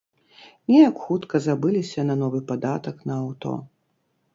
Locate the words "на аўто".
3.11-3.59